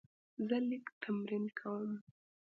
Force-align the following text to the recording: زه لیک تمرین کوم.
زه 0.47 0.57
لیک 0.69 0.85
تمرین 1.01 1.45
کوم. 1.57 1.91